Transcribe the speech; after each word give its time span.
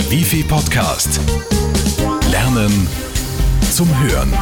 Der 0.00 0.10
Wifi 0.10 0.42
Podcast. 0.42 1.20
Lernen 2.30 2.88
zum 3.70 3.86
Hören. 4.02 4.32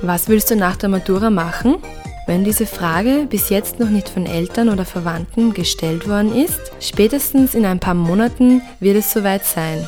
Was 0.00 0.28
willst 0.28 0.50
du 0.50 0.56
nach 0.56 0.76
der 0.76 0.88
Matura 0.88 1.28
machen? 1.28 1.76
Wenn 2.26 2.42
diese 2.44 2.64
Frage 2.64 3.26
bis 3.28 3.50
jetzt 3.50 3.80
noch 3.80 3.90
nicht 3.90 4.08
von 4.08 4.24
Eltern 4.24 4.70
oder 4.70 4.86
Verwandten 4.86 5.52
gestellt 5.52 6.08
worden 6.08 6.34
ist, 6.34 6.72
spätestens 6.80 7.54
in 7.54 7.66
ein 7.66 7.80
paar 7.80 7.92
Monaten 7.92 8.62
wird 8.80 8.96
es 8.96 9.12
soweit 9.12 9.44
sein. 9.44 9.86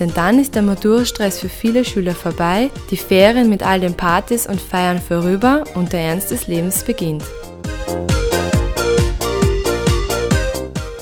Denn 0.00 0.14
dann 0.14 0.38
ist 0.38 0.54
der 0.54 0.62
Matura-Stress 0.62 1.40
für 1.40 1.50
viele 1.50 1.84
Schüler 1.84 2.14
vorbei, 2.14 2.70
die 2.90 2.96
Ferien 2.96 3.50
mit 3.50 3.62
all 3.62 3.80
den 3.80 3.94
Partys 3.94 4.46
und 4.46 4.62
Feiern 4.62 4.98
vorüber 4.98 5.64
und 5.74 5.92
der 5.92 6.00
Ernst 6.00 6.30
des 6.30 6.46
Lebens 6.46 6.84
beginnt. 6.84 7.22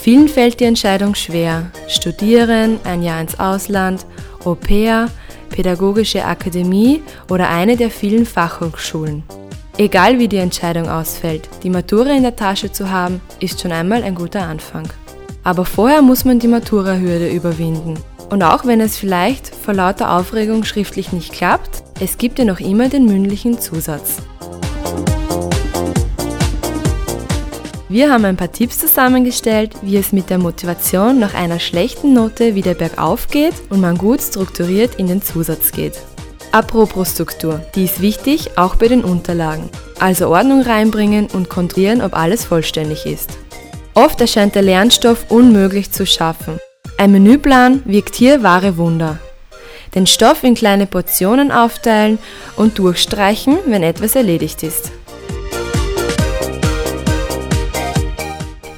Vielen 0.02 0.28
fällt 0.28 0.58
die 0.58 0.64
Entscheidung 0.64 1.14
schwer. 1.14 1.70
Studieren, 1.86 2.80
ein 2.82 3.04
Jahr 3.04 3.20
ins 3.20 3.38
Ausland, 3.38 4.04
Au 4.44 4.56
pair, 4.56 5.08
Pädagogische 5.48 6.24
Akademie 6.24 7.02
oder 7.30 7.48
eine 7.48 7.76
der 7.76 7.90
vielen 7.90 8.26
Fachhochschulen. 8.26 9.22
Egal 9.78 10.18
wie 10.18 10.26
die 10.26 10.38
Entscheidung 10.38 10.88
ausfällt, 10.88 11.48
die 11.62 11.70
Matura 11.70 12.10
in 12.10 12.24
der 12.24 12.34
Tasche 12.34 12.72
zu 12.72 12.90
haben, 12.90 13.20
ist 13.38 13.60
schon 13.60 13.70
einmal 13.70 14.02
ein 14.02 14.14
guter 14.14 14.42
Anfang. 14.42 14.88
Aber 15.44 15.64
vorher 15.64 16.02
muss 16.02 16.24
man 16.24 16.38
die 16.38 16.48
Matura-Hürde 16.48 17.30
überwinden. 17.30 17.94
Und 18.28 18.42
auch 18.42 18.66
wenn 18.66 18.80
es 18.80 18.96
vielleicht 18.96 19.54
vor 19.54 19.74
lauter 19.74 20.16
Aufregung 20.16 20.64
schriftlich 20.64 21.12
nicht 21.12 21.32
klappt, 21.32 21.84
es 22.00 22.18
gibt 22.18 22.38
ja 22.38 22.44
noch 22.44 22.60
immer 22.60 22.88
den 22.88 23.06
mündlichen 23.06 23.60
Zusatz. 23.60 24.16
Wir 27.92 28.10
haben 28.10 28.24
ein 28.24 28.36
paar 28.36 28.50
Tipps 28.50 28.78
zusammengestellt, 28.78 29.76
wie 29.82 29.96
es 29.96 30.12
mit 30.12 30.30
der 30.30 30.38
Motivation 30.38 31.20
nach 31.20 31.34
einer 31.34 31.60
schlechten 31.60 32.12
Note 32.12 32.56
wieder 32.56 32.74
bergauf 32.74 33.28
geht 33.28 33.54
und 33.70 33.80
man 33.80 33.96
gut 33.96 34.20
strukturiert 34.20 34.96
in 34.96 35.06
den 35.06 35.22
Zusatz 35.22 35.70
geht. 35.70 36.00
Apropos 36.50 37.12
Struktur, 37.12 37.64
die 37.76 37.84
ist 37.84 38.00
wichtig, 38.00 38.58
auch 38.58 38.74
bei 38.74 38.88
den 38.88 39.04
Unterlagen. 39.04 39.70
Also 40.00 40.28
Ordnung 40.28 40.62
reinbringen 40.62 41.28
und 41.32 41.48
kontrollieren, 41.48 42.02
ob 42.02 42.16
alles 42.16 42.44
vollständig 42.44 43.06
ist. 43.06 43.30
Oft 43.94 44.20
erscheint 44.20 44.56
der 44.56 44.62
Lernstoff 44.62 45.26
unmöglich 45.30 45.92
zu 45.92 46.04
schaffen 46.04 46.58
ein 47.02 47.10
Menüplan 47.10 47.82
wirkt 47.84 48.14
hier 48.14 48.44
wahre 48.44 48.76
Wunder. 48.76 49.18
Den 49.92 50.06
Stoff 50.06 50.44
in 50.44 50.54
kleine 50.54 50.86
Portionen 50.86 51.50
aufteilen 51.50 52.20
und 52.54 52.78
durchstreichen, 52.78 53.58
wenn 53.66 53.82
etwas 53.82 54.14
erledigt 54.14 54.62
ist. 54.62 54.92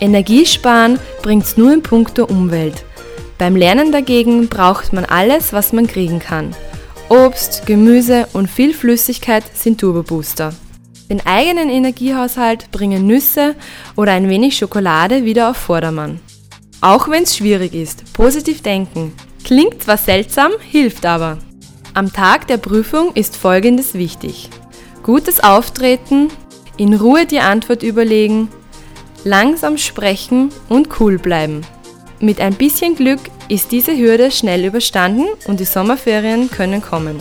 Energiesparen 0.01 0.99
bringt's 1.23 1.57
nur 1.57 1.73
in 1.73 1.83
puncto 1.83 2.25
Umwelt. 2.25 2.85
Beim 3.39 3.57
Lernen 3.57 3.93
dagegen 3.93 4.49
braucht 4.49 4.93
man 4.93 5.05
alles, 5.05 5.53
was 5.53 5.73
man 5.73 5.87
kriegen 5.87 6.19
kann. 6.19 6.55
Obst, 7.09 7.67
Gemüse 7.67 8.27
und 8.33 8.49
viel 8.49 8.73
Flüssigkeit 8.73 9.45
sind 9.55 9.81
Turbobooster. 9.81 10.53
Den 11.11 11.25
eigenen 11.27 11.69
Energiehaushalt 11.69 12.71
bringen 12.71 13.07
Nüsse 13.07 13.55
oder 13.95 14.13
ein 14.13 14.29
wenig 14.29 14.57
Schokolade 14.57 15.25
wieder 15.25 15.51
auf 15.51 15.57
Vordermann. 15.57 16.21
Auch 16.81 17.09
wenn 17.09 17.25
es 17.25 17.37
schwierig 17.37 17.75
ist, 17.75 18.13
positiv 18.15 18.63
denken. 18.63 19.13
Klingt 19.45 19.83
zwar 19.83 19.99
seltsam, 19.99 20.53
hilft 20.61 21.05
aber. 21.05 21.39
Am 21.93 22.13
Tag 22.13 22.47
der 22.47 22.57
Prüfung 22.57 23.13
ist 23.15 23.37
Folgendes 23.37 23.95
wichtig. 23.95 24.49
Gutes 25.03 25.45
Auftreten, 25.45 26.29
in 26.77 26.95
Ruhe 26.95 27.27
die 27.27 27.41
Antwort 27.41 27.83
überlegen, 27.83 28.49
langsam 29.25 29.79
sprechen 29.79 30.51
und 30.69 31.01
cool 31.01 31.19
bleiben. 31.19 31.63
Mit 32.21 32.41
ein 32.41 32.55
bisschen 32.55 32.95
Glück 32.95 33.21
ist 33.49 33.73
diese 33.73 33.97
Hürde 33.97 34.31
schnell 34.31 34.65
überstanden 34.65 35.27
und 35.47 35.61
die 35.61 35.65
Sommerferien 35.65 36.51
können 36.51 36.81
kommen. 36.81 37.21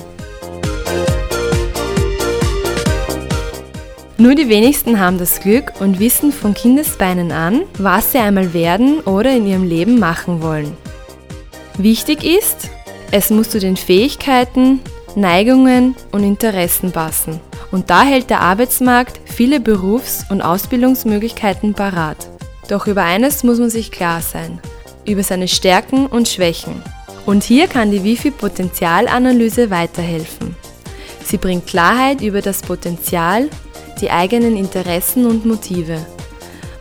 Nur 4.17 4.35
die 4.35 4.47
wenigsten 4.47 4.99
haben 4.99 5.17
das 5.17 5.41
Glück 5.41 5.73
und 5.81 5.99
wissen 5.99 6.31
von 6.31 6.53
Kindesbeinen 6.53 7.31
an, 7.31 7.63
was 7.77 8.11
sie 8.11 8.19
einmal 8.19 8.53
werden 8.53 9.01
oder 9.01 9.35
in 9.35 9.47
ihrem 9.47 9.67
Leben 9.67 9.99
machen 9.99 10.41
wollen. 10.41 10.77
Wichtig 11.77 12.23
ist, 12.23 12.69
es 13.11 13.31
muss 13.31 13.49
zu 13.49 13.59
den 13.59 13.75
Fähigkeiten, 13.75 14.79
Neigungen 15.15 15.95
und 16.11 16.23
Interessen 16.23 16.91
passen. 16.91 17.41
Und 17.71 17.89
da 17.89 18.03
hält 18.03 18.29
der 18.29 18.41
Arbeitsmarkt 18.41 19.19
viele 19.33 19.59
Berufs- 19.59 20.25
und 20.29 20.41
Ausbildungsmöglichkeiten 20.41 21.73
parat. 21.73 22.29
Doch 22.69 22.87
über 22.87 23.03
eines 23.03 23.43
muss 23.43 23.59
man 23.59 23.69
sich 23.69 23.91
klar 23.91 24.21
sein, 24.21 24.59
über 25.05 25.23
seine 25.23 25.47
Stärken 25.47 26.05
und 26.05 26.27
Schwächen. 26.27 26.81
Und 27.25 27.43
hier 27.43 27.67
kann 27.67 27.91
die 27.91 28.03
Wifi-Potenzialanalyse 28.03 29.69
weiterhelfen. 29.69 30.55
Sie 31.25 31.37
bringt 31.37 31.67
Klarheit 31.67 32.21
über 32.21 32.41
das 32.41 32.61
Potenzial 32.61 33.49
die 34.01 34.11
eigenen 34.11 34.55
Interessen 34.55 35.25
und 35.25 35.45
Motive. 35.45 36.05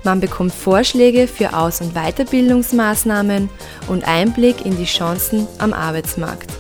Man 0.05 0.21
bekommt 0.21 0.53
Vorschläge 0.53 1.29
für 1.29 1.57
Aus- 1.57 1.81
und 1.81 1.95
Weiterbildungsmaßnahmen 1.95 3.49
und 3.87 4.07
Einblick 4.07 4.67
in 4.67 4.77
die 4.77 4.85
Chancen 4.85 5.47
am 5.59 5.73
Arbeitsmarkt. 5.73 6.52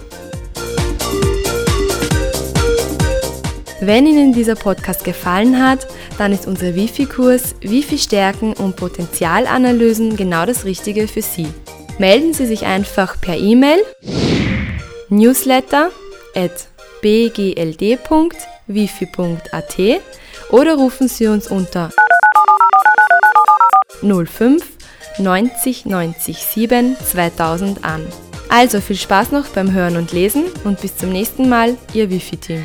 Wenn 3.84 4.06
Ihnen 4.06 4.32
dieser 4.32 4.54
Podcast 4.54 5.02
gefallen 5.02 5.60
hat, 5.60 5.88
dann 6.16 6.30
ist 6.30 6.46
unser 6.46 6.76
Wifi-Kurs 6.76 7.56
Wifi-Stärken 7.62 8.52
und 8.52 8.76
Potenzialanalysen 8.76 10.14
genau 10.16 10.46
das 10.46 10.64
Richtige 10.64 11.08
für 11.08 11.20
Sie. 11.20 11.48
Melden 11.98 12.32
Sie 12.32 12.46
sich 12.46 12.64
einfach 12.64 13.20
per 13.20 13.36
E-Mail 13.36 13.80
newsletter 15.08 15.90
at 16.36 16.68
bgld.wifi.at 17.00 18.30
oder 20.50 20.74
rufen 20.76 21.08
Sie 21.08 21.26
uns 21.26 21.48
unter 21.48 21.90
05 24.00 24.64
90 25.18 25.86
90 25.86 26.36
7 26.38 26.96
2000 27.04 27.84
an. 27.84 28.06
Also 28.48 28.80
viel 28.80 28.94
Spaß 28.94 29.32
noch 29.32 29.48
beim 29.48 29.72
Hören 29.72 29.96
und 29.96 30.12
Lesen 30.12 30.44
und 30.62 30.80
bis 30.80 30.96
zum 30.96 31.08
nächsten 31.08 31.48
Mal, 31.48 31.76
Ihr 31.94 32.10
Wifi-Team. 32.10 32.64